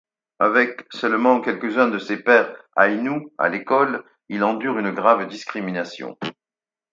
[0.39, 6.17] Avec seulement quelques-uns de ses pairs aïnous à l'école, il endure une grave discrimination.